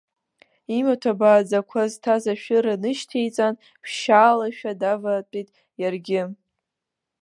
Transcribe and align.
Имаҭәа 0.77 1.13
бааӡақәа 1.19 1.81
зҭаз 1.91 2.23
ишәыра 2.33 2.75
нышьҭеиҵан, 2.81 3.53
ԥшьшьаалашәа 3.81 4.71
дааватәеит 4.81 5.49
иаргьы. 5.81 6.21